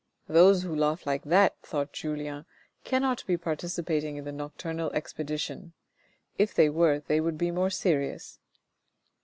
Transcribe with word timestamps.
"Those 0.27 0.63
who 0.63 0.75
laugh 0.75 1.05
like 1.05 1.25
that," 1.25 1.57
thought 1.61 1.93
Julien, 1.93 2.47
"cannot 2.83 3.23
be 3.27 3.37
participating 3.37 4.17
in 4.17 4.25
the 4.25 4.31
nocturnal 4.31 4.91
expedition; 4.93 5.73
if 6.39 6.55
they 6.55 6.69
were, 6.69 7.01
they 7.01 7.21
would 7.21 7.37
be 7.37 7.51
more 7.51 7.69
serious." 7.69 8.39